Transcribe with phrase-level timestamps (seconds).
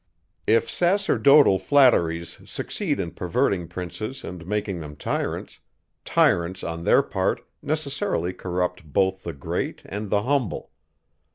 [0.47, 5.59] If sacerdotal flatteries succeed in perverting princes and making them tyrants;
[6.05, 10.71] tyrants, on their part, necessarily corrupt both the great and the humble.